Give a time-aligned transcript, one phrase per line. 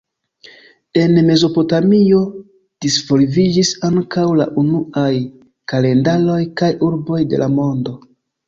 [1.01, 2.21] En Mezopotamio
[2.87, 5.13] disvolviĝis ankaŭ la unuaj
[5.75, 7.99] kalendaroj kaj urboj de la mondo.